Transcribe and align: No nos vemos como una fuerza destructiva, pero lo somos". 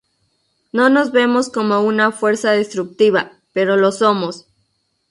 No 0.73 0.89
nos 0.89 1.11
vemos 1.11 1.49
como 1.49 1.81
una 1.81 2.11
fuerza 2.11 2.53
destructiva, 2.53 3.33
pero 3.53 3.77
lo 3.77 3.91
somos". 3.91 4.47